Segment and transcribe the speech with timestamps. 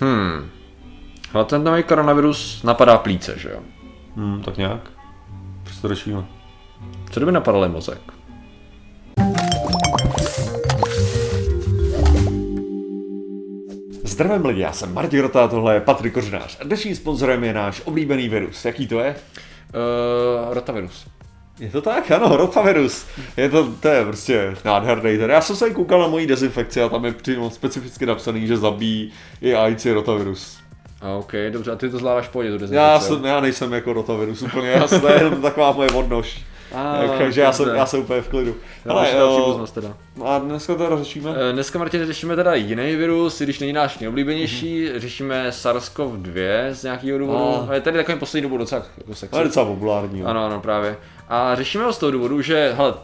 [0.00, 0.50] Hmm.
[1.32, 3.60] Ale ten nový koronavirus napadá plíce, že jo?
[4.16, 4.90] Hmm, tak nějak.
[5.62, 6.24] Prostě to řešíme.
[7.10, 8.00] Co kdyby napadal mozek?
[14.04, 17.82] Zdravím lidi, já jsem Martin Rota, tohle je Patrik Kořenář a dnešním sponzorem je náš
[17.84, 18.64] oblíbený virus.
[18.64, 19.16] Jaký to je?
[19.16, 21.06] Uh, rotavirus.
[21.60, 22.10] Je to tak?
[22.10, 23.06] Ano, rotavirus.
[23.36, 25.18] Je to, to je prostě nádherný.
[25.26, 29.12] Já jsem se koukal na mojí dezinfekci a tam je přímo specificky napsaný, že zabíjí
[29.40, 30.58] i AIDS rotavirus.
[31.00, 32.76] A OK, dobře, a ty to zvládáš pohodě, tu dezinfekci.
[32.76, 36.40] Já, jsem, já nejsem jako rotavirus úplně, já jsem, to je taková moje odnož.
[37.18, 38.56] Takže já jsem, já jsem úplně v klidu.
[38.88, 39.96] Ale jo, teda.
[40.24, 41.34] A dneska teda řešíme?
[41.50, 44.98] Eh, dneska, Martin, řešíme teda jiný virus, i když není náš nejoblíbenější, mm-hmm.
[44.98, 47.70] řešíme SARS-CoV-2 z nějakého důvodu.
[47.70, 49.34] A je tady takový poslední dobu docela jako sexy.
[49.36, 50.22] Ale docela populární.
[50.22, 50.96] Ano, ano, právě.
[51.28, 52.94] A řešíme ho z toho důvodu, že, hele,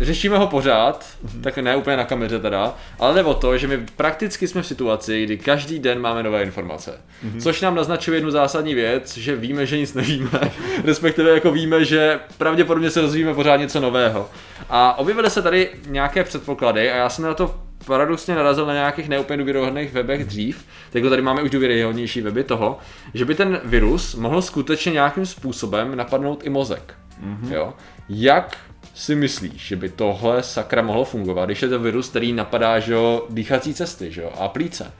[0.00, 1.40] řešíme ho pořád, mm-hmm.
[1.40, 4.66] tak ne úplně na kameře teda, ale jde o to, že my prakticky jsme v
[4.66, 6.90] situaci, kdy každý den máme nové informace.
[6.90, 7.40] Mm-hmm.
[7.40, 10.40] Což nám naznačuje jednu zásadní věc, že víme, že nic nevíme,
[10.84, 14.30] respektive jako víme, že pravděpodobně se dozvíme pořád něco nového.
[14.70, 17.54] A objevily se tady nějaké předpoklady a já jsem na to
[17.86, 22.78] paradoxně narazil na nějakých neúplně důvěryhodných webech dřív, tak tady máme už důvěryhodnější weby toho,
[23.14, 26.94] že by ten virus mohl skutečně nějakým způsobem napadnout i mozek.
[27.24, 27.52] Mm-hmm.
[27.52, 27.74] Jo?
[28.08, 28.56] Jak
[28.94, 32.92] si myslíš, že by tohle sakra mohlo fungovat, když je to virus, který napadá, že
[32.92, 34.92] jo, dýchací cesty, že jo, a plíce?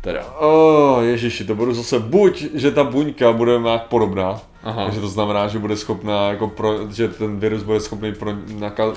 [0.00, 0.24] Teda.
[0.38, 4.84] Oh, ježiši, to bude zase buď, že ta buňka bude nějak podobná, Aha.
[4.84, 8.32] takže to znamená, že bude schopná, jako pro, že ten virus bude schopný pro,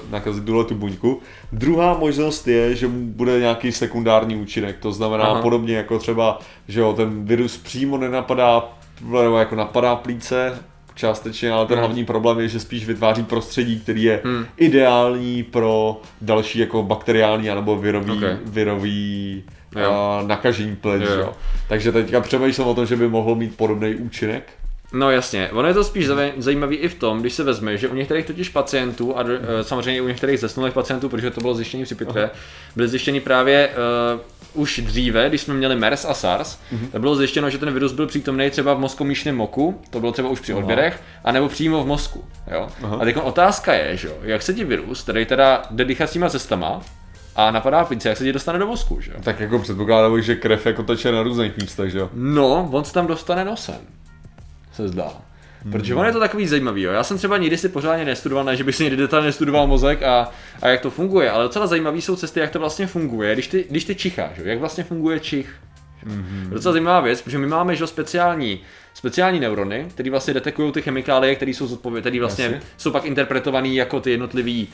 [0.09, 1.19] nakazit tuhle tu buňku.
[1.51, 5.41] Druhá možnost je, že bude nějaký sekundární účinek, to znamená Aha.
[5.41, 8.69] podobně jako třeba, že jo, ten virus přímo nenapadá,
[9.01, 10.59] nebo jako napadá plíce,
[10.99, 11.85] částečně, ale ten hmm.
[11.85, 14.45] hlavní problém je, že spíš vytváří prostředí, který je hmm.
[14.57, 18.37] ideální pro další jako bakteriální nebo virový, okay.
[18.45, 19.43] virový
[19.75, 21.01] uh, nakažení plic.
[21.01, 21.19] Jo.
[21.19, 21.33] Jo.
[21.67, 24.58] Takže teďka přemýšlím o tom, že by mohl mít podobný účinek.
[24.93, 27.95] No jasně, ono je to spíš zajímavý i v tom, když se vezme, že u
[27.95, 31.95] některých totiž pacientů a e, samozřejmě u některých zesnulých pacientů, protože to bylo zjištění při
[31.95, 32.29] pitvě,
[32.75, 33.69] byly zjištěny právě
[34.13, 36.89] uh, už dříve, když jsme měli MERS a SARS, mm-hmm.
[36.91, 40.29] tak bylo zjištěno, že ten virus byl přítomný třeba v mozkomíšném moku, to bylo třeba
[40.29, 42.25] už při odběrech, anebo přímo v mozku.
[42.51, 42.67] Jo?
[42.99, 46.81] A teď otázka je, že jak se ti virus, který teda jde dýchacíma cestama,
[47.35, 50.65] a napadá pizza, jak se ti dostane do mozku, že Tak jako předpokládám, že krev
[50.65, 52.09] jako teče na různých místech, že jo?
[52.13, 53.79] No, on se tam dostane nosem,
[54.79, 55.13] se zdá.
[55.71, 56.81] Protože on je to takový zajímavý.
[56.81, 56.91] Jo.
[56.91, 60.03] Já jsem třeba nikdy si pořádně nestudoval, ne, že bych si někdy detailně studoval mozek
[60.03, 60.31] a,
[60.61, 63.65] a jak to funguje, ale docela zajímavý jsou cesty, jak to vlastně funguje, když ty,
[63.69, 64.43] když ty čicháš, jo.
[64.45, 65.55] jak vlastně funguje čich.
[66.07, 66.49] Mm-hmm.
[66.49, 68.59] Docela zajímavá věc, protože my máme že speciální,
[68.93, 72.59] speciální neurony, které vlastně detekují ty chemikálie, které jsou zodpovědné, které vlastně Asi.
[72.77, 74.71] jsou pak interpretované jako ty jednotlivé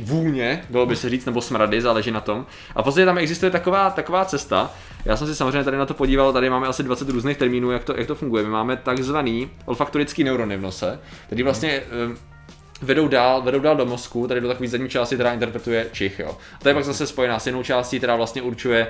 [0.00, 2.46] vůně, bylo by se říct, nebo smrady, záleží na tom.
[2.74, 4.70] A v podstatě tam existuje taková, taková cesta.
[5.04, 7.84] Já jsem si samozřejmě tady na to podíval, tady máme asi 20 různých termínů, jak
[7.84, 8.42] to, jak to funguje.
[8.42, 12.16] My máme takzvaný olfaktorický neurony v nose, který vlastně hmm.
[12.82, 16.18] vedou dál, vedou dál do mozku, tady do takové zadní části, která interpretuje čich.
[16.18, 16.36] Jo.
[16.54, 18.86] A to je pak zase spojená s jinou částí, která vlastně určuje,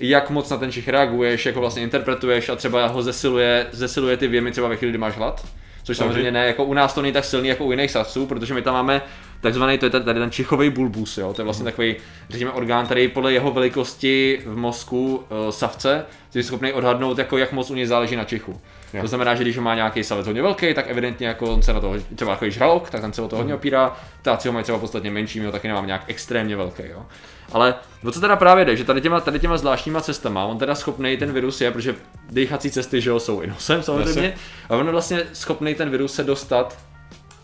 [0.00, 4.16] jak moc na ten čich reaguješ, jak ho vlastně interpretuješ a třeba ho zesiluje, zesiluje
[4.16, 5.46] ty věmy třeba ve chvíli, kdy máš hlad.
[5.82, 8.54] Což samozřejmě ne, jako u nás to není tak silný jako u jiných savců, protože
[8.54, 9.02] my tam máme
[9.40, 11.34] takzvaný, to je tady ten čichový bulbus, jo?
[11.34, 11.70] to je vlastně mm.
[11.70, 11.96] takový,
[12.30, 16.04] řekněme, orgán, který podle jeho velikosti v mozku uh, savce
[16.34, 18.60] je schopný odhadnout, jako jak moc u něj záleží na čichu.
[18.94, 19.00] Jo.
[19.00, 21.80] To znamená, že když má nějaký savec hodně velký, tak evidentně jako on se na
[21.80, 23.58] to, třeba jako žralok, tak ten se o to hodně mhm.
[23.58, 26.82] opírá, ptáci ho mají třeba podstatně menší, my ho taky nemám nějak extrémně velký.
[26.90, 27.06] Jo.
[27.52, 27.74] Ale
[28.04, 31.16] o co teda právě jde, že tady těma, tady těma zvláštníma cestama, on teda schopný
[31.16, 31.94] ten virus je, protože
[32.30, 34.34] dýchací cesty že jo, jsou i nosem samozřejmě,
[34.68, 36.78] a on je vlastně schopný ten virus se dostat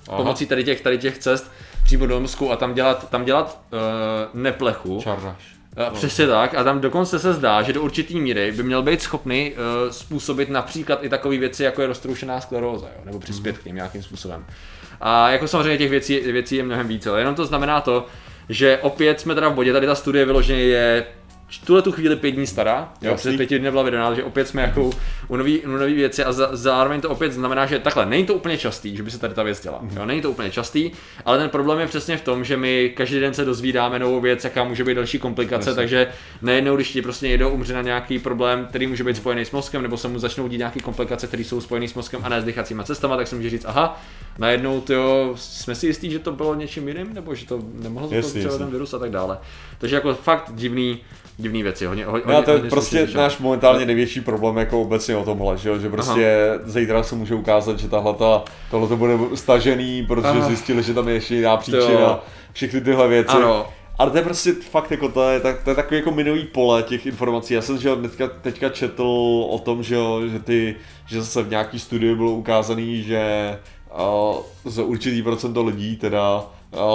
[0.09, 0.17] Aha.
[0.17, 1.51] pomocí tady těch, tady těch cest
[1.85, 5.01] přímo do mozku a tam dělat, tam dělat uh, neplechu.
[5.03, 5.55] Čarnáš.
[5.89, 6.55] Uh, přesně tak.
[6.55, 10.51] A tam dokonce se zdá, že do určitý míry by měl být schopný uh, způsobit
[10.51, 13.03] například i takové věci, jako je roztroušená skleróza, jo?
[13.05, 13.63] nebo přispět mm.
[13.63, 14.45] k ním nějakým způsobem.
[15.01, 18.07] A jako samozřejmě těch věcí, věcí je mnohem více, ale jenom to znamená to,
[18.49, 21.07] že opět jsme teda v bodě, tady ta studie vyloženě je
[21.59, 24.63] tuhle tu chvíli pět dní stará, jo, před pěti dny byla vydaná, že opět jsme
[24.63, 24.91] jako
[25.29, 28.35] u nový, u nový věci a za, zároveň to opět znamená, že takhle, není to
[28.35, 29.99] úplně častý, že by se tady ta věc dělala, mm-hmm.
[29.99, 30.91] jo, není to úplně častý,
[31.25, 34.45] ale ten problém je přesně v tom, že my každý den se dozvídáme novou věc,
[34.45, 35.83] jaká může být další komplikace, Jasně.
[35.83, 36.09] takže
[36.43, 39.83] nejednou, když ti prostě někdo umře na nějaký problém, který může být spojený s mozkem,
[39.83, 42.45] nebo se mu začnou dít nějaké komplikace, které jsou spojené s mozkem a ne s
[42.45, 44.01] dýchacíma cestama, tak se může říct, aha,
[44.39, 48.29] najednou tyjo, jsme si jistí, že to bylo něčím jiným, nebo že to nemohlo to
[48.29, 49.39] třeba ten virus a tak dále.
[49.79, 50.99] Takže jako fakt divný,
[51.37, 51.87] divný věci.
[51.87, 55.59] Hodně, hodně, no, to je prostě sluší, náš momentálně největší problém jako obecně o tomhle,
[55.59, 56.61] že, že prostě Aha.
[56.65, 58.15] zítra se může ukázat, že tahle
[58.71, 60.49] tohle to bude stažený, protože Aha.
[60.49, 62.21] zjistili, že tam je ještě jiná příčina,
[62.53, 63.37] všechny tyhle věci.
[63.37, 63.67] Ano.
[63.99, 67.07] ale to je prostě fakt jako, to je, to je takový jako minový pole těch
[67.07, 67.55] informací.
[67.55, 69.03] Já jsem že teďka, teďka četl
[69.51, 69.97] o tom, že,
[70.33, 70.77] že, ty,
[71.07, 73.23] že zase v nějaký studii bylo ukázaný, že
[74.65, 76.47] za určitý procento lidí teda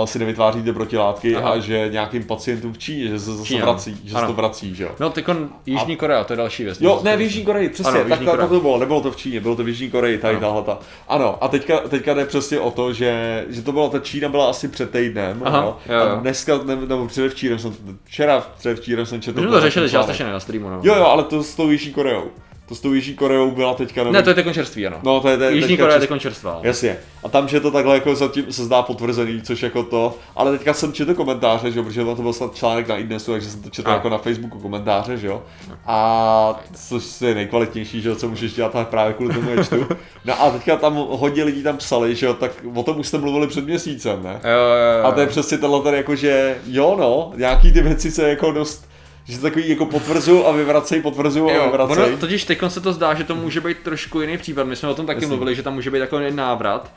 [0.05, 1.49] si nevytváříte protilátky Aha.
[1.49, 4.21] a že nějakým pacientům v Číně, že se zase vrací, že ano.
[4.21, 4.91] se to vrací, že jo.
[4.99, 5.25] No teď
[5.65, 5.97] Jižní a...
[5.97, 6.81] Korea, to je další věc.
[6.81, 9.39] Jo, ne, v Jižní Koreji, přesně, ano, tak, tak, to bylo, nebylo to v Číně,
[9.39, 10.79] bylo to v Jižní Koreji, tady tahle ta.
[11.07, 14.49] Ano, a teďka, teďka jde přesně o to, že, že to bylo, ta Čína byla
[14.49, 16.11] asi před týdnem, Aha, no, jo, jo.
[16.11, 19.41] a dneska, ne, nebo předevčírem jsem, včera předevčírem jsem četl.
[19.41, 20.79] My jsme to řešili částečně na streamu, no.
[20.83, 22.23] Jo, jo, ale to s tou Jižní Koreou.
[22.69, 24.03] To s tou Jižní Koreou byla teďka...
[24.03, 24.13] Nový...
[24.13, 24.97] Ne, to je teď čerstvý, ano.
[25.03, 26.59] No, to je te, Jižní Korea je teď čerstvá.
[26.63, 26.97] Jasně.
[27.23, 30.73] A tam, že to takhle jako zatím se zdá potvrzený, což jako to, ale teďka
[30.73, 33.69] jsem četl komentáře, že jo, protože to byl snad článek na iDnesu, takže jsem to
[33.69, 33.93] četl a.
[33.93, 35.43] jako na Facebooku komentáře, že jo.
[35.85, 39.87] A což je nejkvalitnější, že jo, co můžeš dělat právě kvůli tomu čtu.
[40.25, 43.17] No a teďka tam hodně lidí tam psali, že jo, tak o tom už jste
[43.17, 44.41] mluvili před měsícem, ne?
[44.43, 45.05] Jo, jo, jo.
[45.05, 48.51] A to je přesně tenhle ten jako, že jo no, nějaký ty věci se jako
[48.51, 48.88] dost
[49.29, 52.07] že se takový jako potvrzují a vyvracejí, potvrzují a vyvracejí.
[52.07, 54.63] Ono, totiž teď se to zdá, že to může být trošku jiný případ.
[54.63, 55.27] My jsme o tom taky Jasně.
[55.27, 56.91] mluvili, že tam může být takový návrat.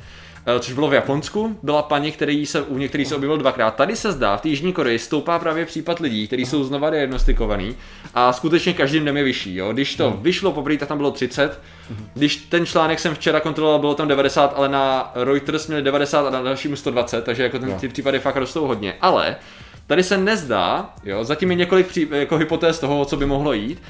[0.47, 3.75] Eh, což bylo v Japonsku, byla paní, který se, u některých se objevil dvakrát.
[3.75, 7.77] Tady se zdá, v té Jižní Koreji stoupá právě případ lidí, kteří jsou znova diagnostikovaní
[8.15, 9.57] a skutečně každým dnem je vyšší.
[9.57, 9.73] Jo?
[9.73, 10.23] Když to hmm.
[10.23, 11.61] vyšlo poprvé, tak tam bylo 30.
[12.15, 16.31] Když ten článek jsem včera kontroloval, bylo tam 90, ale na Reuters měli 90 a
[16.31, 18.95] na dalším 120, takže jako ten, ty případy fakt rostou hodně.
[19.01, 19.37] Ale
[19.87, 23.83] Tady se nezdá, jo, zatím je několik pří, jako hypotéz toho, co by mohlo jít,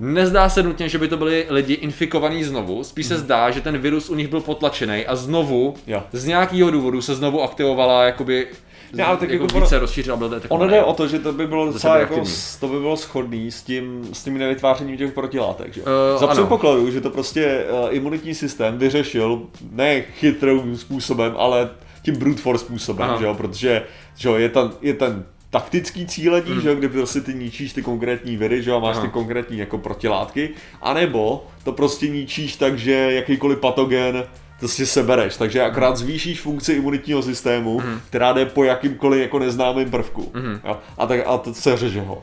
[0.00, 3.22] Nezdá se nutně, že by to byli lidi infikovaní znovu, spíš se mhm.
[3.22, 6.02] zdá, že ten virus u nich byl potlačený a znovu jo.
[6.12, 8.48] z nějakého důvodu se znovu aktivovala jakoby
[8.92, 11.46] ne, ale tak jako, jako více rozšířila byl Ono jde o to, že to by
[11.46, 12.22] bylo docela jako,
[12.60, 15.82] to by bylo schodný s tím, s tím nevytvářením těch protilátek, že?
[15.82, 19.42] Uh, Za předpokladu, že to prostě uh, imunitní systém vyřešil
[19.72, 21.70] ne chytrým způsobem, ale
[22.02, 23.18] tím brute force způsobem, Aha.
[23.18, 23.34] že jo?
[23.34, 23.82] protože
[24.16, 26.60] že jo, je, ten, je ten taktický cílení, mm.
[26.60, 29.06] že kdy prostě ty ničíš ty konkrétní viry, že a máš Aha.
[29.06, 30.50] ty konkrétní jako protilátky,
[30.82, 34.24] anebo to prostě ničíš tak, že jakýkoliv patogen
[34.60, 38.00] to si sebereš, takže akorát zvýšíš funkci imunitního systému, mm.
[38.08, 40.30] která jde po jakýmkoliv jako neznámým prvku.
[40.34, 40.60] Mm.
[40.64, 40.78] Jo?
[40.98, 42.22] A, tak, a to se řeže ho.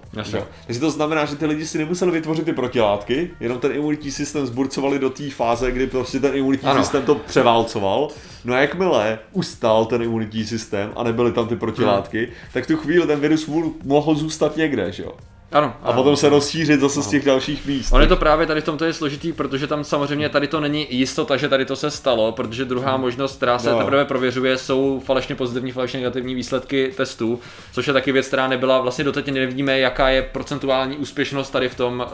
[0.65, 4.45] Takže to znamená, že ty lidi si nemuseli vytvořit ty protilátky, jenom ten imunitní systém
[4.45, 6.83] zburcovali do té fáze, kdy prostě ten imunitní ano.
[6.83, 8.07] systém to převálcoval.
[8.45, 12.33] No a jakmile ustal ten imunitní systém a nebyly tam ty protilátky, mm.
[12.53, 13.49] tak tu chvíli ten virus
[13.83, 15.11] mohl zůstat někde, že jo.
[15.51, 17.03] Ano, a potom se rozšířit zase ano.
[17.03, 17.91] z těch dalších míst.
[17.91, 20.87] On je to právě tady v tomto je složitý, protože tam samozřejmě tady to není
[20.89, 23.01] jistota, že tady to se stalo, protože druhá hmm.
[23.01, 23.77] možnost, která se no.
[23.77, 27.39] teprve prověřuje, jsou falešně pozitivní, falešně negativní výsledky testů,
[27.73, 31.75] což je taky věc, která nebyla, vlastně doteď nevíme, jaká je procentuální úspěšnost tady v
[31.75, 32.05] tom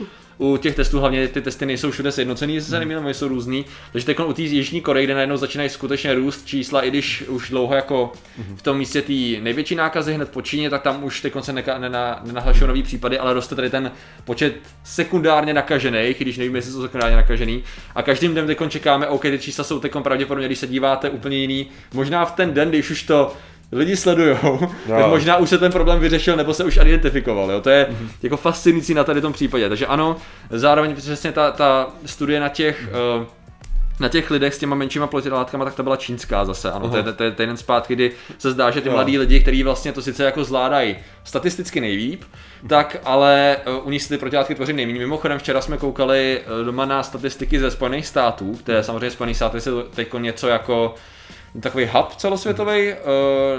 [0.00, 0.06] uh,
[0.42, 2.88] u těch testů hlavně ty testy nejsou všude sjednocený, se hmm.
[2.88, 3.64] nemýlím, jsou různý.
[3.92, 7.50] Takže teď u té Jižní Koreje, kde najednou začínají skutečně růst čísla, i když už
[7.50, 8.56] dlouho jako hmm.
[8.56, 9.12] v tom místě té
[9.42, 13.18] největší nákazy hned po Číně, tak tam už teď se neka, nena, nenahlašují nový případy,
[13.18, 13.92] ale roste tady ten
[14.24, 14.54] počet
[14.84, 17.64] sekundárně nakažených, když nevím, jestli jsou sekundárně nakažený.
[17.94, 21.36] A každým dnem teď čekáme, OK, ty čísla jsou teď pravděpodobně, když se díváte úplně
[21.36, 21.66] jiný.
[21.94, 23.36] Možná v ten den, když už to
[23.72, 24.36] lidi sledují,
[24.88, 27.50] tak možná už se ten problém vyřešil nebo se už identifikoval.
[27.50, 27.60] Jo?
[27.60, 28.08] To je mm-hmm.
[28.22, 29.68] jako fascinující na tady tom případě.
[29.68, 30.16] Takže ano,
[30.50, 32.88] zároveň přesně ta, ta studie na těch
[33.18, 33.26] uh,
[34.00, 37.02] na těch lidech s těma menšíma protilátkama, tak to byla čínská zase, ano, to je,
[37.02, 38.94] to je ten zpátky, kdy se zdá, že ty jo.
[38.94, 42.22] mladí lidi, kteří vlastně to sice jako zvládají statisticky nejlíp,
[42.68, 44.98] tak ale uh, u nich si ty protilátky tvoří nejméně.
[44.98, 49.56] Mimochodem včera jsme koukali uh, doma na statistiky ze Spojených států, které samozřejmě Spojených států
[49.56, 49.62] je
[49.94, 50.94] teď něco jako
[51.60, 52.96] takový hub celosvětový uh,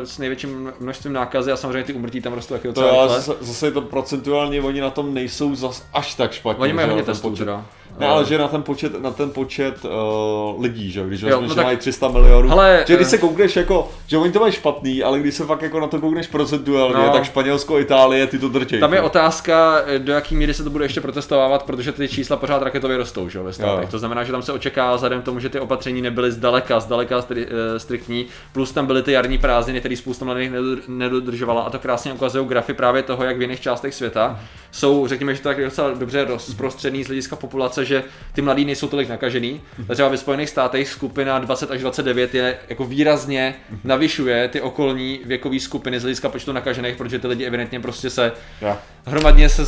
[0.03, 3.67] s největším množstvím nákazy a samozřejmě ty umrtí tam rostou taky docela to zase, zase
[3.67, 6.63] je to procentuálně, oni na tom nejsou zas až tak špatně.
[6.63, 7.65] Oni mají hodně testů teda.
[7.99, 11.47] Ne, ale že na ten počet, na ten počet uh, lidí, že když jo, no
[11.47, 11.65] že tak...
[11.65, 13.11] mají 300 milionů, ale, že když uh...
[13.11, 15.99] se koukneš jako, že oni to mají špatný, ale když se fakt jako na to
[15.99, 17.13] koukneš procentuálně, no.
[17.13, 18.79] tak Španělsko, Itálie, ty to drtějí.
[18.79, 22.61] Tam je otázka, do jaký míry se to bude ještě protestovávat, protože ty čísla pořád
[22.61, 23.83] raketově rostou, že ve státech.
[23.83, 23.91] Jo.
[23.91, 27.45] To znamená, že tam se očekává vzhledem tomu, že ty opatření nebyly zdaleka, zdaleka stri,
[27.45, 30.51] uh, striktní, plus tam byly ty jarní prázdniny, které spousta mladých
[30.87, 34.37] nedodržovala a to krásně ukazují grafy právě toho, jak v jiných částech světa mhm.
[34.71, 38.87] jsou, řekněme, že to tak docela dobře rozprostřený z hlediska populace, že ty mladí nejsou
[38.87, 39.61] tolik nakažený.
[39.79, 39.93] Mm-hmm.
[39.93, 43.79] Třeba ve Spojených státech skupina 20 až 29 je jako výrazně mm-hmm.
[43.83, 48.31] navyšuje ty okolní věkové skupiny z hlediska počtu nakažených, protože ty lidi evidentně prostě se
[48.61, 48.79] yeah.
[49.05, 49.65] hromadně se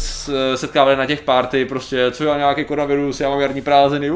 [0.58, 4.12] setkávali na těch party, prostě co já nějaký koronavirus, já mám jarní prázdniny,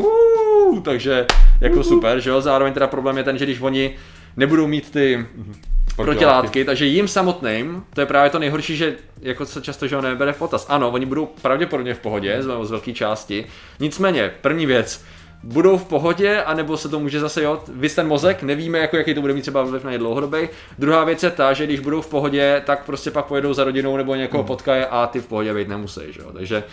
[0.84, 1.26] takže
[1.62, 2.42] jako super, že jo.
[2.42, 3.96] Zároveň teda problém je ten, že když oni
[4.38, 9.46] nebudou mít ty mm-hmm protilátky, takže jim samotným, to je právě to nejhorší, že jako
[9.46, 10.66] se často že ho nebere v potaz.
[10.70, 13.46] Ano, oni budou pravděpodobně v pohodě z, z velké části.
[13.80, 15.06] Nicméně, první věc,
[15.44, 19.14] budou v pohodě, anebo se to může zase, jo, vys ten mozek, nevíme, jako, jaký
[19.14, 20.50] to bude mít třeba vliv na ně dlouhodobý.
[20.80, 23.98] Druhá věc je ta, že když budou v pohodě, tak prostě pak pojedou za rodinou
[23.98, 24.48] nebo někoho hmm.
[24.48, 26.32] potkají a ty v pohodě být nemusí, jo.
[26.34, 26.64] Takže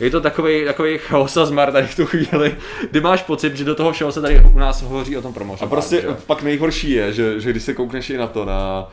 [0.00, 2.56] je to takový, takový chaos a zmar tady v tu chvíli,
[2.90, 5.68] kdy máš pocit, že do toho všeho se tady u nás hovoří o tom promořování.
[5.68, 6.08] A prostě že?
[6.26, 8.88] pak nejhorší je, že, že když se koukneš i na to, na,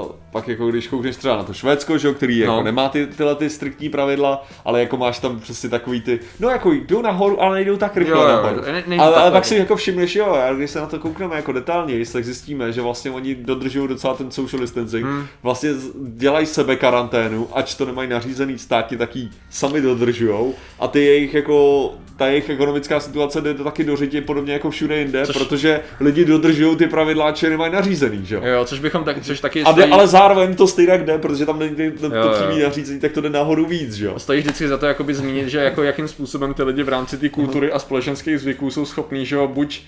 [0.00, 2.56] uh, pak jako když koukneš třeba na to Švédsko, že, který jako no.
[2.56, 6.48] jako nemá ty, tyhle ty striktní pravidla, ale jako máš tam přesně takový ty, no
[6.48, 8.62] jako jdou nahoru, ale nejdou tak rychle jo, nahoru.
[8.72, 11.36] Ne, ne, ale, ale pak si jako všimneš, jo, a když se na to koukneme
[11.36, 15.26] jako detailně, tak zjistíme, že vlastně oni dodržují docela ten social distancing, hmm.
[15.42, 15.70] vlastně
[16.08, 21.90] dělají sebe karanténu, ač to nemají nařízený státě, taky sami dodržujou a ty jejich jako
[22.20, 25.36] ta jejich ekonomická situace jde taky do řitě podobně jako všude jinde, což...
[25.36, 28.42] protože lidi dodržují ty pravidla, či nemají nařízený, že jo?
[28.44, 29.92] Jo, což bychom tak, což taky stojí...
[29.92, 33.30] Ale zároveň to stejně jde, protože tam není to, to přímý nařízení, tak to jde
[33.30, 34.18] nahoru víc, že jo?
[34.18, 37.28] Stojí vždycky za to jakoby zmínit, že jako jakým způsobem ty lidi v rámci té
[37.28, 39.82] kultury a společenských zvyků jsou schopní, že jo, buď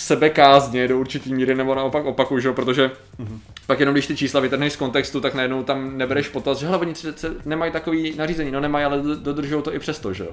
[0.00, 2.52] sebekázně do určitý míry, nebo naopak opaku, že?
[2.52, 2.90] protože
[3.20, 3.38] mm-hmm.
[3.66, 6.78] pak jenom když ty čísla vytrhneš z kontextu, tak najednou tam nebereš potaz, že hele,
[6.78, 6.94] oni
[7.44, 10.30] nemají takový nařízení, no nemají, ale dodržují to i přesto, že jo.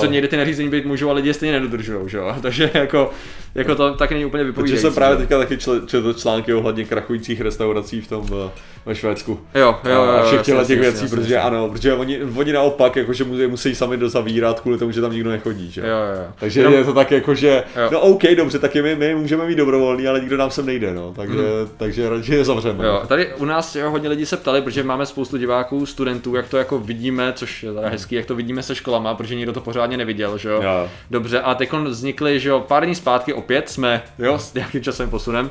[0.00, 2.36] Co někdy ty nařízení být můžou, ale lidi stejně nedodržují, že jo.
[2.42, 3.10] Takže jako,
[3.54, 4.82] jako to tak není úplně vypovídající.
[4.82, 8.50] Takže jsem právě teďka taky četl články ohledně krachujících restaurací v tom eh,
[8.86, 9.40] ve Švédsku.
[9.54, 10.02] Jo, jo, jo.
[10.02, 11.48] A všech těchto těch věcí, jasně, protože jasně.
[11.50, 15.30] ano, protože oni, oni naopak, jakože musí, musí sami dozavírat kvůli tomu, že tam nikdo
[15.30, 15.80] nechodí, že?
[15.80, 16.32] Jo, jo.
[16.38, 16.74] Takže Jenom...
[16.74, 17.88] je to tak jako, že, jo.
[17.92, 21.12] no OK, dobře, tak my, my můžeme mít dobrovolný, ale nikdo nám sem nejde, no,
[21.16, 21.70] takže, mm.
[21.76, 22.86] takže radši je zavřeme.
[22.86, 26.48] Jo, tady u nás jo, hodně lidí se ptali, protože máme spoustu diváků, studentů, jak
[26.48, 29.60] to jako vidíme, což je teda hezký, jak to vidíme se školama, protože nikdo to
[29.60, 30.62] pořádně neviděl, že jo.
[30.62, 30.88] jo.
[31.10, 35.10] Dobře, a teď vznikly, že jo, pár dní zpátky opět jsme, jo, s nějakým časem
[35.10, 35.50] posunem,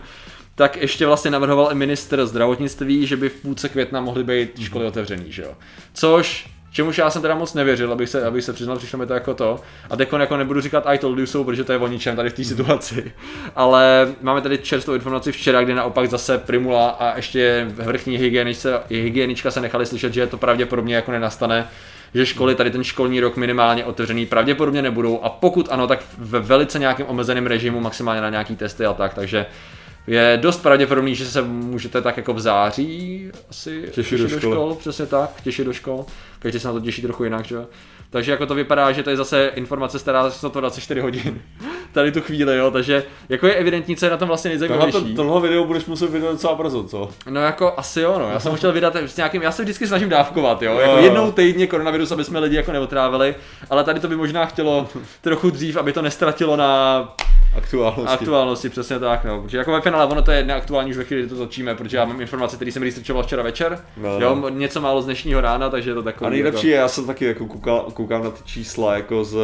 [0.60, 4.86] tak ještě vlastně navrhoval i minister zdravotnictví, že by v půlce května mohly být školy
[4.86, 5.54] otevřený, že jo.
[5.94, 9.14] Což Čemuž já jsem teda moc nevěřil, abych se, abych se přiznal, přišlo mi to
[9.14, 9.60] jako to.
[9.90, 12.30] A teď jako nebudu říkat I told you so, protože to je o ničem tady
[12.30, 13.12] v té situaci.
[13.56, 19.52] Ale máme tady čerstvou informaci včera, kdy naopak zase Primula a ještě vrchní hygienička, hygienička
[19.52, 21.68] se nechali slyšet, že to pravděpodobně jako nenastane
[22.14, 26.40] že školy tady ten školní rok minimálně otevřený pravděpodobně nebudou a pokud ano, tak ve
[26.40, 29.46] velice nějakém omezeném režimu, maximálně na nějaký testy a tak, takže
[30.08, 34.40] je dost pravděpodobný, že se můžete tak jako v září asi těšit, těšit do, do
[34.40, 36.06] škol, přesně tak, těšit do škol.
[36.40, 37.58] Každý se na to těší trochu jinak, že
[38.10, 41.42] Takže jako to vypadá, že to je zase informace stará se to 24 hodin.
[41.92, 44.92] Tady tu chvíli, jo, takže jako je evidentní, co je na tom vlastně nejzajímavější.
[44.92, 47.10] Tohle, tohle video budeš muset vydat docela brzo, co?
[47.30, 48.30] No jako asi jo, no.
[48.30, 50.80] Já jsem chtěl vydat s nějakým, já se vždycky snažím dávkovat, jo.
[50.80, 53.36] Jako jednou týdně koronavirus, aby jsme lidi jako neotrávili,
[53.70, 54.88] ale tady to by možná chtělo
[55.22, 57.14] trochu dřív, aby to nestratilo na
[57.58, 58.14] Aktuálnosti.
[58.14, 59.42] Aktuálnosti, přesně tak, no.
[59.42, 61.98] Protože jako ve finále ono to je neaktuální už ve chvíli, kdy to točíme, protože
[61.98, 63.80] já mám informace, které jsem researchoval včera večer.
[63.98, 64.50] No, jo, no.
[64.50, 66.28] něco málo z dnešního rána, takže je to takový.
[66.28, 66.76] A nejlepší jako...
[66.76, 69.38] je, já jsem taky jako koukal, koukám na ty čísla jako z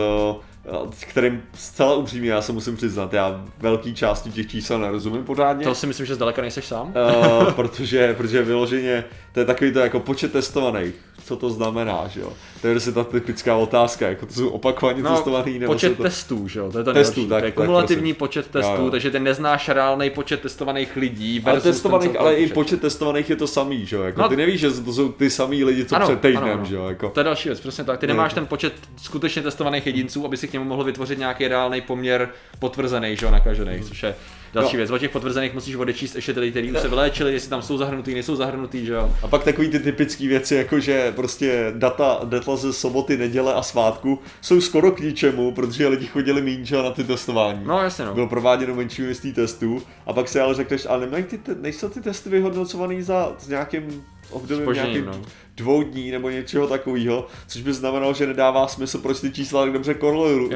[1.01, 5.65] kterým zcela upřímně já se musím přiznat, já velký části těch čísel nerozumím pořádně.
[5.65, 6.93] To si myslím, že zdaleka nejseš sám.
[7.41, 9.03] Uh, protože, protože vyloženě
[9.33, 10.95] to je takový to jako počet testovaných
[11.25, 12.33] co to znamená, že jo.
[12.61, 16.03] To je prostě ta typická otázka, jako to jsou opakovaně no, testovaný nebo počet to...
[16.03, 17.29] testů, že jo, to je to testů, nejlepší.
[17.29, 18.91] tak, to je kumulativní tak, počet testů, jo, jo.
[18.91, 23.35] takže ten neznáš reálný počet testovaných lidí ale testovaných, ten, ale i počet testovaných je
[23.35, 25.95] to samý, že jo, jako no, ty nevíš, že to jsou ty samý lidi, co
[25.95, 26.65] ano, před týdnem, ano, ano.
[26.65, 27.09] že jo, jako.
[27.09, 30.47] To je další věc, přesně tak, ty nemáš ten počet skutečně testovaných jedinců, aby si
[30.55, 34.15] němu mohl vytvořit nějaký reálný poměr potvrzený, že jo, nakažených, což je
[34.55, 34.77] Další no.
[34.77, 37.77] věc, o těch potvrzených musíš odečíst ještě ty, kteří už se vyléčili, jestli tam jsou
[37.77, 39.13] zahrnutý, nejsou zahrnutý, že jo.
[39.21, 43.61] A pak takový ty typické věci, jako že prostě data, data ze soboty, neděle a
[43.61, 47.61] svátku jsou skoro k ničemu, protože lidi chodili méně na ty testování.
[47.63, 48.13] No jasně no.
[48.13, 52.01] Bylo prováděno menší množství testů a pak si ale řekneš, ale nemají ty, nejsou ty
[52.01, 55.21] testy vyhodnocovaný za s nějakým obdobím nějakým no
[55.57, 59.73] dvou dní nebo něčeho takového, což by znamenalo, že nedává smysl, proč ty čísla tak
[59.73, 60.49] dobře korolují.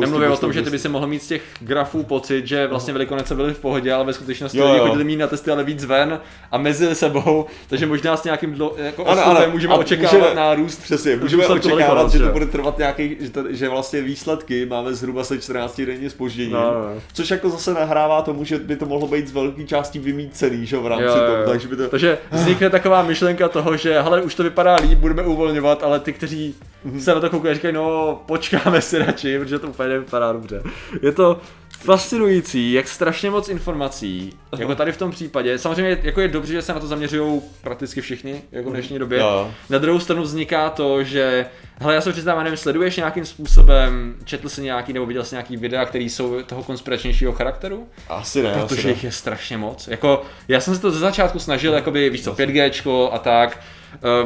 [0.00, 2.92] Nemluvím o tom, že ty by si mohl mít z těch grafů pocit, že vlastně
[2.92, 5.84] velikonece byly v pohodě, ale ve skutečnosti jo, lidi chodili mít na testy, ale víc
[5.84, 10.34] ven a mezi sebou, takže možná s nějakým dlo, jako ano, ano, můžeme očekávat můžeme,
[10.34, 10.82] nárůst.
[10.82, 15.24] Přesně, můžeme očekávat, že to bude trvat nějaký, že, to, že vlastně výsledky máme zhruba
[15.24, 17.00] se 14 denně spoždění, no, no.
[17.12, 20.76] což jako zase nahrává tomu, že by to mohlo být z velké části vymícený, že
[20.76, 21.46] v rámci jo, toho.
[21.46, 21.88] Takže, by to...
[21.88, 26.00] takže vznikne taková myšlenka toho, že hele, už to to vypadá líp, budeme uvolňovat, ale
[26.00, 26.54] ty, kteří
[26.86, 26.98] mm-hmm.
[26.98, 30.62] se na to koukají, říkají, no počkáme si radši, protože to úplně nevypadá dobře.
[31.02, 31.40] Je to
[31.84, 34.62] fascinující, jak strašně moc informací, Aha.
[34.62, 35.58] jako tady v tom případě.
[35.58, 39.18] Samozřejmě jako je dobře, že se na to zaměřují prakticky všichni, jako v dnešní době.
[39.18, 39.54] No.
[39.70, 41.46] Na druhou stranu vzniká to, že,
[41.80, 45.56] hele, já se přiznám, nevím, sleduješ nějakým způsobem, četl jsi nějaký nebo viděl jsi nějaký
[45.56, 47.88] videa, které jsou toho konspiračnějšího charakteru?
[48.08, 48.52] Asi ne.
[48.52, 49.08] Protože asi jich ne.
[49.08, 49.88] je strašně moc.
[49.88, 53.58] Jako, já jsem se to ze začátku snažil, jakoby, víš co, 5G a tak,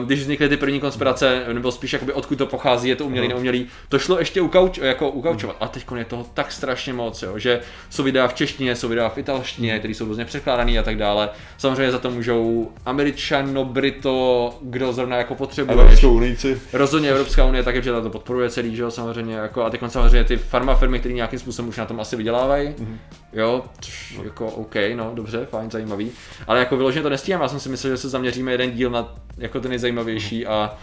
[0.05, 3.67] když vznikly ty první konspirace, nebo spíš jakoby odkud to pochází, je to umělý, neumělý,
[3.89, 5.57] to šlo ještě ukauč, jako ukaučovat.
[5.61, 9.09] A teď je toho tak strašně moc, jo, že jsou videa v češtině, jsou videa
[9.09, 11.29] v italštině, které jsou různě překládané a tak dále.
[11.59, 15.79] Samozřejmě za to můžou Američano, Brito, kdo zrovna jako potřebuje.
[15.79, 16.61] Evropskou unici.
[16.73, 20.25] Rozhodně Evropská unie také, že to podporuje celý, že jo, samozřejmě, jako, a teď samozřejmě
[20.25, 22.97] ty farma firmy, které nějakým způsobem už na tom asi vydělávají, mm-hmm.
[23.33, 26.11] jo, což jako OK, no, dobře, fajn, zajímavý,
[26.47, 29.15] ale jako vyloženě to nestíhám, já jsem si myslel, že se zaměříme jeden díl na
[29.39, 30.79] jako ten nejzajímavější a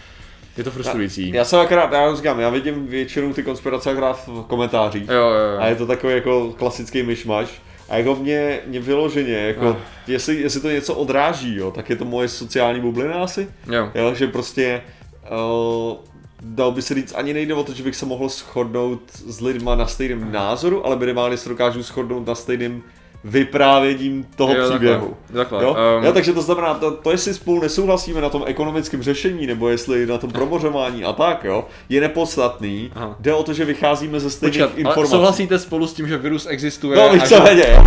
[0.56, 1.28] je to frustrující.
[1.28, 5.08] Já, já jsem akorát, já říkám, já vidím většinou ty konspirace akorát v komentářích.
[5.08, 5.58] Jo, jo, jo.
[5.60, 7.62] A je to takový jako klasický myšmaš.
[7.88, 9.76] A jako mě, mě vyloženě, jako, oh.
[10.06, 13.48] jestli, jestli to něco odráží, jo, tak je to moje sociální bublina asi.
[13.72, 13.90] Jo.
[13.94, 14.82] jo že prostě
[15.30, 15.96] uh,
[16.42, 19.74] dal by se říct, ani nejde o to, že bych se mohl shodnout s lidma
[19.74, 22.82] na stejném názoru, ale minimálně se dokážu shodnout na stejném
[23.24, 25.16] vyprávěním toho jo, příběhu.
[25.26, 25.62] Takhle, takhle.
[25.62, 25.76] Jo?
[25.98, 29.68] Um, jo, takže to znamená, to, to, jestli spolu nesouhlasíme na tom ekonomickém řešení, nebo
[29.68, 32.90] jestli na tom promořování a tak, jo, je nepodstatný.
[32.94, 33.16] Aha.
[33.20, 35.10] Jde o to, že vycházíme ze stejných Počkat, informací.
[35.10, 36.96] Souhlasíte spolu s tím, že virus existuje?
[36.96, 37.80] No, víš co, že...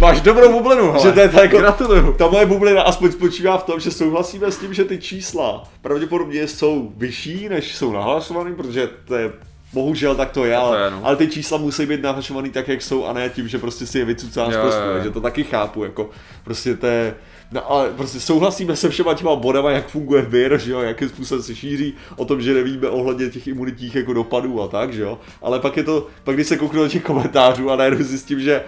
[0.00, 1.02] máš dobrou bublinu, hele.
[1.02, 2.12] Že to je ta, jako, Gratuluju.
[2.12, 6.48] Ta moje bublina aspoň spočívá v tom, že souhlasíme s tím, že ty čísla pravděpodobně
[6.48, 9.32] jsou vyšší, než jsou nahlasované, protože to je
[9.72, 11.00] Bohužel tak to je, ale, je, no.
[11.04, 13.98] ale ty čísla musí být nahlašovaný tak, jak jsou a ne tím, že prostě si
[13.98, 16.10] je vycucá z prostu, že to taky chápu, jako
[16.44, 17.14] prostě to je,
[17.52, 21.42] No ale prostě souhlasíme se všema těma bodama, jak funguje vir, že jo, jakým způsobem
[21.42, 25.18] se šíří, o tom, že nevíme ohledně těch imunitních jako dopadů a tak, že jo.
[25.42, 28.64] Ale pak je to, pak když se kouknu do těch komentářů a najednou zjistím, že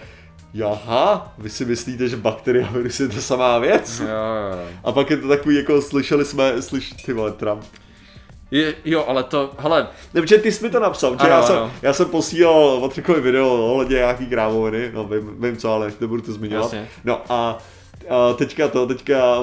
[0.55, 4.01] Jaha, vy si myslíte, že bakterie a virus je to samá věc?
[4.01, 4.69] Jo, jo.
[4.85, 7.65] A pak je to takový, jako slyšeli jsme, slyš, ty vole, Trump.
[8.51, 9.89] Je, jo, ale to, hele.
[10.15, 11.73] Ne, protože ty jsi mi to napsal, že ano, já, jsem, ano.
[11.83, 16.33] já jsem posílal Patrikovi video ohledně nějaký krávoviny, no vím, vím co, ale nebudu to
[16.33, 16.65] zmiňovat.
[16.65, 16.89] Jasně.
[17.05, 17.59] No a
[18.09, 19.37] a teďka to, teďka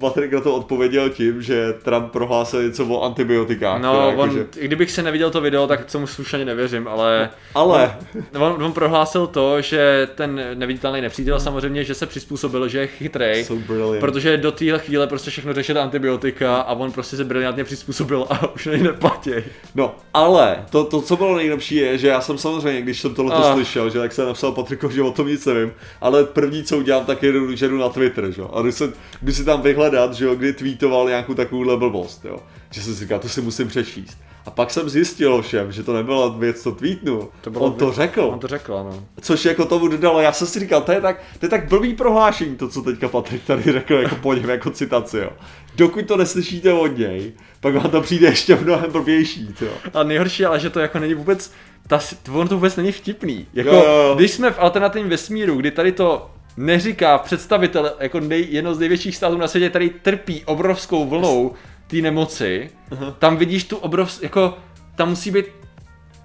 [0.00, 3.82] Patrik na to odpověděl tím, že Trump prohlásil něco o antibiotikách.
[3.82, 4.46] No, teda, on, že...
[4.60, 7.30] kdybych se neviděl to video, tak tomu slušně nevěřím, ale...
[7.54, 7.96] Ale...
[8.34, 12.86] On, on, on prohlásil to, že ten neviditelný nepřítel samozřejmě, že se přizpůsobil, že je
[12.86, 13.62] chytrej, so
[14.00, 18.54] protože do téhle chvíle prostě všechno řešit antibiotika a on prostě se briliantně přizpůsobil a
[18.54, 19.30] už nej neplatí.
[19.74, 23.34] No, ale to, to, co bylo nejlepší je, že já jsem samozřejmě, když jsem tohle
[23.34, 23.52] ah.
[23.52, 27.04] slyšel, že tak jsem napsal Patrikovi, že o tom nic nevím, ale první, co udělám,
[27.04, 28.50] tak je, že jdu na Twitter, že jo.
[28.54, 32.38] A když, se, když si tam vyhledat, že jo, kdy tweetoval nějakou takovou blbost, jo.
[32.70, 34.18] Že jsem si říkal, to si musím přečíst.
[34.46, 37.28] A pak jsem zjistil všem, že to nebyla věc, co tweetnul.
[37.40, 38.22] To bylo on to řekl.
[38.22, 39.04] On to řekl, ano.
[39.20, 41.94] Což jako tomu dodalo, já jsem si říkal, to je tak, to je tak blbý
[41.94, 45.30] prohlášení, to, co teďka Patrik tady řekl jako po něm, jako citaci, jo.
[45.76, 49.72] Dokud to neslyšíte od něj, pak vám to přijde ještě mnohem blbější, jo.
[49.94, 51.52] A nejhorší, ale že to jako není vůbec,
[51.86, 52.00] ta,
[52.32, 53.46] on to vůbec není vtipný.
[53.54, 54.14] Jako, jo, jo.
[54.14, 59.16] když jsme v alternativním vesmíru, kdy tady to neříká představitel jako nej, jedno z největších
[59.16, 61.54] států na světě, který trpí obrovskou vlnou
[61.86, 63.14] té nemoci, uh-huh.
[63.18, 64.58] tam vidíš tu obrovskou, jako
[64.96, 65.46] tam musí být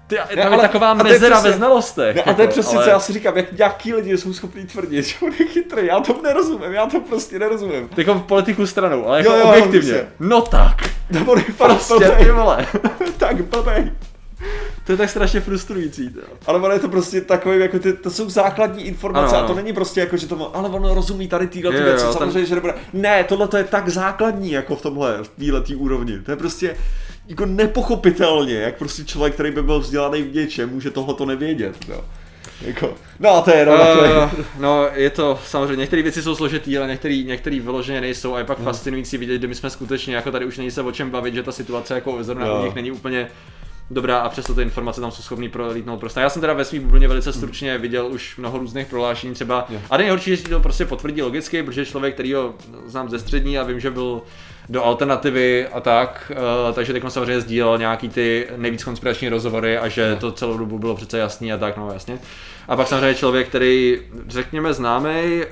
[0.06, 2.16] ty, tam ne, ale, je taková mezera přesně, ve znalostech.
[2.16, 2.84] Ne, a to je přesně, ale...
[2.84, 6.00] co já si říkám, jak nějaký lidi jsou schopní tvrdit, že on je chytrý, já
[6.00, 7.88] to nerozumím, já to prostě nerozumím.
[7.96, 10.06] Jako v politiku stranou, ale jako jo, jo, objektivně.
[10.20, 10.76] No tak.
[11.10, 12.66] Nebo prostě, ty vole.
[13.16, 13.92] tak blbej.
[14.84, 16.10] To je tak strašně frustrující.
[16.10, 16.20] To.
[16.46, 19.44] Ale ono je to prostě takové, jako ty, to jsou základní informace ano, ano.
[19.44, 22.32] a to není prostě jako, že to, ale ono rozumí tady tyhle ty věci, samozřejmě,
[22.32, 22.46] ten...
[22.46, 22.74] že nebude.
[22.92, 26.18] Ne, tohle to je tak základní jako v tomhle, v téhle úrovni.
[26.18, 26.76] To je prostě
[27.28, 31.76] jako nepochopitelně, jak prostě člověk, který by byl vzdělaný v něčem, může tohle to nevědět.
[31.88, 32.04] No.
[32.62, 36.78] Jako, no a to je no, uh, no, je to samozřejmě, některé věci jsou složitý,
[36.78, 38.64] ale některé některý vyloženě nejsou a je pak no.
[38.64, 41.42] fascinující vidět, kde my jsme skutečně, jako tady už není se o čem bavit, že
[41.42, 42.60] ta situace jako zrovna no.
[42.60, 43.28] u nich není úplně
[43.92, 46.20] dobrá a přesto ty informace tam jsou schopný prolítnout prostě.
[46.20, 49.66] Já jsem teda ve svým úplně velice stručně viděl už mnoho různých prohlášení třeba.
[49.68, 49.82] Yeah.
[49.90, 52.54] A nejhorší, že to prostě potvrdí logicky, protože člověk, který ho
[52.86, 54.22] znám ze střední a vím, že byl
[54.68, 56.32] do alternativy a tak,
[56.68, 60.18] uh, takže teď samozřejmě sdílel nějaký ty nejvíc konspirační rozhovory a že yeah.
[60.18, 62.18] to celou dobu bylo přece jasný a tak, no jasně.
[62.68, 65.42] A pak samozřejmě člověk, který řekněme známý,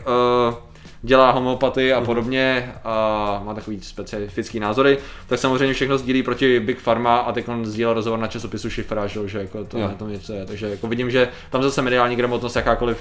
[0.49, 0.55] uh,
[1.03, 6.83] dělá homeopatii a podobně a má takový specifický názory, tak samozřejmě všechno sdílí proti Big
[6.83, 10.47] Pharma a teď on sdílel rozhovor na časopisu Šifra, že jako to tom něco je.
[10.47, 12.99] Takže jako vidím, že tam zase mediální gramotnost jakákoliv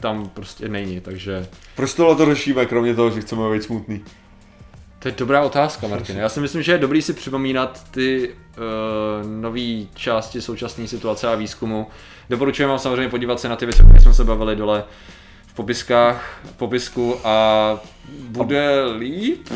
[0.00, 1.46] tam prostě není, takže...
[1.76, 4.04] Proč tohle to řešíme, kromě toho, že chceme být smutný?
[4.98, 6.16] To je dobrá otázka, Martin.
[6.16, 11.34] Já si myslím, že je dobrý si připomínat ty uh, nové části současné situace a
[11.34, 11.86] výzkumu.
[12.30, 14.84] Doporučuji vám samozřejmě podívat se na ty věci, které jsme se bavili dole
[15.52, 17.78] v popiskách, v popisku a
[18.28, 19.48] bude líp.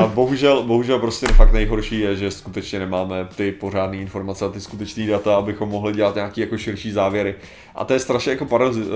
[0.00, 4.60] A bohužel, bohužel prostě fakt nejhorší je, že skutečně nemáme ty pořádné informace a ty
[4.60, 7.34] skutečné data, abychom mohli dělat nějaký jako širší závěry.
[7.74, 8.46] A to je strašně jako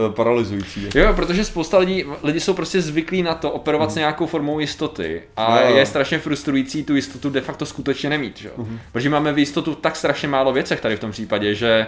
[0.08, 0.88] paralyzující.
[0.94, 3.92] Jo, protože spousta lidí, lidi jsou prostě zvyklí na to operovat hmm.
[3.92, 8.38] s nějakou formou jistoty a no, je strašně frustrující tu jistotu de facto skutečně nemít,
[8.38, 8.50] že?
[8.56, 8.78] Hmm.
[8.92, 11.86] Protože máme v jistotu tak strašně málo věcech tady v tom případě, že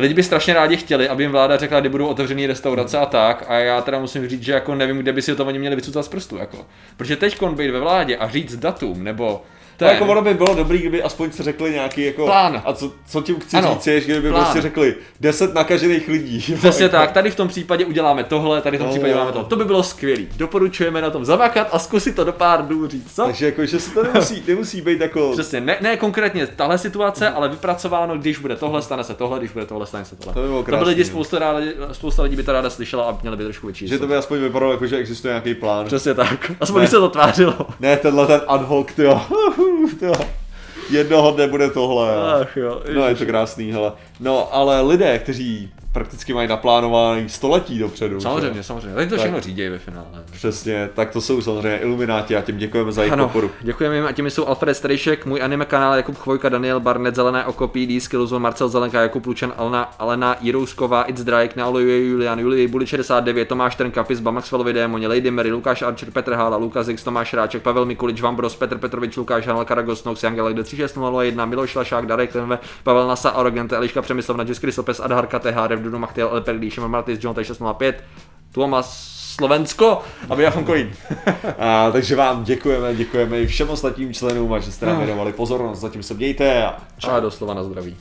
[0.00, 3.44] Lidi by strašně rádi chtěli, aby jim vláda řekla, kdy budou otevřený restaurace a tak.
[3.48, 6.04] A já teda musím říct, že jako nevím, kde by si to oni měli vycucat
[6.04, 6.36] z prstu.
[6.36, 6.66] Jako.
[6.96, 9.42] Protože teď být ve vládě a říct datum nebo
[9.84, 12.24] to jako ono by bylo dobrý, kdyby aspoň se řekli nějaký jako...
[12.24, 12.62] Plán.
[12.64, 14.44] A co, co tím chci ano, říct je, kdyby plán.
[14.44, 16.54] prostě řekli 10 nakažených lidí.
[16.58, 19.44] Přesně tak, tady v tom případě uděláme tohle, tady v tom no, případě uděláme to.
[19.44, 20.22] To by bylo skvělé.
[20.36, 23.14] Doporučujeme na tom zamakat a zkusit to do pár dnů říct.
[23.14, 23.24] Co?
[23.24, 25.32] Takže jako, že se to nemusí, nemusí být jako...
[25.32, 29.50] Přesně, ne, ne konkrétně tahle situace, ale vypracováno, když bude tohle, stane se tohle, když
[29.50, 30.34] bude tohle, stane se tohle.
[30.34, 33.04] To by, bylo krásný, to by lidi, spousta, rádi, spousta lidí by to ráda slyšela
[33.04, 33.88] a měli by trošku větší.
[33.88, 35.86] Že to by aspoň vypadalo jako, že existuje nějaký plán.
[35.86, 36.52] Přesně tak.
[36.60, 37.56] Aspoň by se to tvářilo.
[37.80, 38.88] Ne, tenhle ten ad hoc,
[39.98, 40.14] tyjo.
[40.90, 42.16] Jednoho dne bude tohle.
[42.40, 42.82] Ach jo.
[42.94, 43.92] No je to krásný, hele.
[44.20, 48.20] No ale lidé, kteří prakticky mají naplánovaný století dopředu.
[48.20, 48.62] Samozřejmě, že?
[48.62, 48.94] samozřejmě.
[48.94, 50.06] Ale to všechno řídí ve finále.
[50.32, 53.50] Přesně, tak to jsou samozřejmě Ilumináti a tím děkujeme za jejich ano, podporu.
[53.60, 57.44] Děkujeme jim a těmi jsou Alfred Strejšek, můj anime kanál Jakub Chvojka, Daniel Barnet, Zelené
[57.44, 62.68] oko, PD, Skillzone, Marcel Zelenka, Jakub Lučan, Alena, Alena Jirousková, It's Drake, Neolejuje Julian, Julie,
[62.68, 67.04] Buli 69, Tomáš Trnka, Pizba, Maxwellovi Démoni, Lady Mary, Lukáš Archer, Petr Hála, Lukas X,
[67.04, 72.06] Tomáš Ráček, Pavel Mikulič, Vambros, Petr Petrovič, Lukáš Hanel, Karagos, Nox, Jangelek, 3601, Miloš Lašák,
[72.06, 76.88] Darek Lenve, Pavel Nasa, Arogente, Eliška Přemyslov, Nadžis Krysopes, Adharka, THR, Dudu Machtiel, Elper, Líšem
[76.88, 78.04] Martis, John 605,
[78.52, 80.92] Tuomas Slovensko a Via Coin.
[81.58, 85.80] a, takže vám děkujeme, děkujeme i všem ostatním členům a že jste nám věnovali pozornost.
[85.80, 87.10] Zatím se mějte a čau.
[87.10, 87.96] A doslova na zdraví.